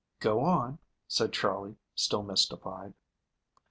"Go 0.19 0.39
on," 0.43 0.79
said 1.07 1.31
Charley, 1.31 1.75
still 1.93 2.23
mystified. 2.23 2.95